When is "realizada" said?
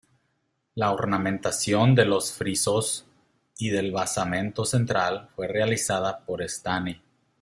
5.47-6.21